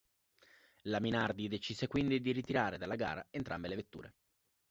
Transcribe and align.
La 0.85 0.99
Minardi 0.99 1.47
decise 1.47 1.85
quindi 1.85 2.19
di 2.21 2.31
ritirare 2.31 2.79
dalla 2.79 2.95
gara 2.95 3.27
entrambe 3.29 3.67
le 3.67 3.75
vetture. 3.75 4.15